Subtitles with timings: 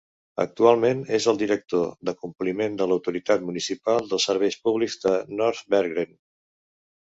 [0.43, 6.21] Actualment és el director de compliment de l'autoritat municipal de serveis públics de North Bergen.